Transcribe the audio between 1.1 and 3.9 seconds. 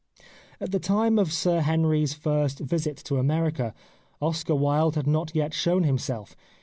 of Sir Henry's first visit to America,